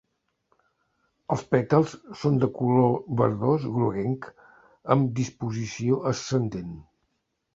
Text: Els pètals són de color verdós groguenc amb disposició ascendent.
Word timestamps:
Els 1.35 1.43
pètals 1.51 1.91
són 2.21 2.39
de 2.43 2.49
color 2.55 2.95
verdós 3.21 3.67
groguenc 3.75 4.25
amb 4.95 5.13
disposició 5.21 6.03
ascendent. 6.13 6.73